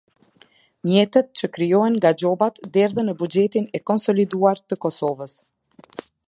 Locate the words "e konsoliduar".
3.77-4.63